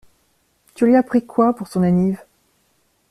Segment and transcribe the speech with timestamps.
[0.73, 2.23] Tu lui as pris quoi pour son anniv?